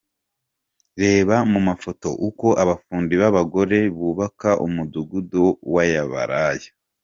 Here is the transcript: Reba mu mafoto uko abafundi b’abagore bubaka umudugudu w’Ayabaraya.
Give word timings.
Reba 1.01 1.35
mu 1.51 1.59
mafoto 1.67 2.07
uko 2.27 2.47
abafundi 2.63 3.13
b’abagore 3.21 3.77
bubaka 3.97 4.49
umudugudu 4.65 5.43
w’Ayabaraya. 5.73 6.69